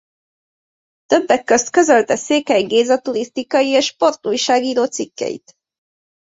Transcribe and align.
Többek 1.05 1.43
közt 1.43 1.69
közölte 1.69 2.15
Székely 2.15 2.63
Géza 2.63 2.97
turisztikai 2.99 3.67
és 3.67 3.85
sportújságíró 3.85 4.85
cikkeit. 4.85 5.55